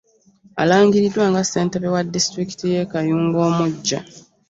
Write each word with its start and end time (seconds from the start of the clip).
Alangiriddwa 0.61 1.25
nga 1.31 1.41
ssentebe 1.45 1.87
wa 1.95 2.01
disitulikiti 2.13 2.65
y'e 2.73 2.83
Kayunga 2.91 3.37
omuggya 3.47 3.99